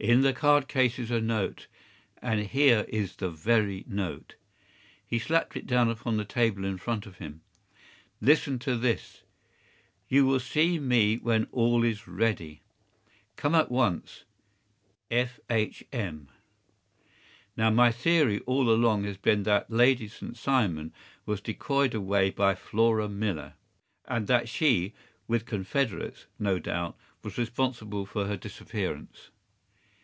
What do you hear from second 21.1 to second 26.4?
was decoyed away by Flora Millar, and that she, with confederates,